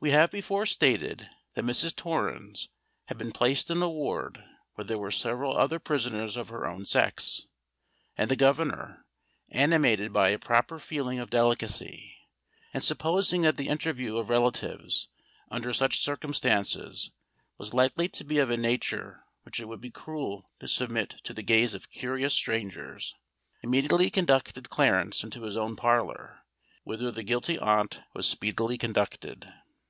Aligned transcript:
We 0.00 0.12
have 0.12 0.30
before 0.30 0.64
stated 0.64 1.28
that 1.54 1.64
Mrs. 1.64 1.96
Torrens 1.96 2.68
had 3.08 3.18
been 3.18 3.32
placed 3.32 3.68
in 3.68 3.82
a 3.82 3.90
ward 3.90 4.44
where 4.74 4.84
there 4.84 4.96
were 4.96 5.10
several 5.10 5.56
other 5.58 5.80
prisoners 5.80 6.36
of 6.36 6.50
her 6.50 6.68
own 6.68 6.84
sex; 6.86 7.48
and 8.16 8.30
the 8.30 8.36
governor, 8.36 9.04
animated 9.48 10.12
by 10.12 10.28
a 10.28 10.38
proper 10.38 10.78
feeling 10.78 11.18
of 11.18 11.30
delicacy, 11.30 12.16
and 12.72 12.84
supposing 12.84 13.42
that 13.42 13.56
the 13.56 13.66
interview 13.68 14.18
of 14.18 14.28
relatives 14.28 15.08
under 15.50 15.72
such 15.74 15.98
circumstances 16.04 17.10
was 17.58 17.74
likely 17.74 18.08
to 18.08 18.22
be 18.22 18.38
of 18.38 18.50
a 18.50 18.56
nature 18.56 19.24
which 19.42 19.58
it 19.58 19.66
would 19.66 19.80
be 19.80 19.90
cruel 19.90 20.48
to 20.60 20.68
submit 20.68 21.16
to 21.24 21.34
the 21.34 21.42
gaze 21.42 21.74
of 21.74 21.90
curious 21.90 22.34
strangers, 22.34 23.16
immediately 23.64 24.10
conducted 24.10 24.70
Clarence 24.70 25.24
into 25.24 25.42
his 25.42 25.56
own 25.56 25.74
parlour, 25.74 26.42
whither 26.84 27.10
the 27.10 27.24
guilty 27.24 27.58
aunt 27.58 28.02
was 28.14 28.28
speedily 28.28 28.78
conducted. 28.78 29.52